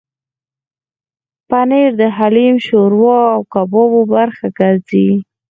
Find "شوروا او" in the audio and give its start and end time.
2.67-3.41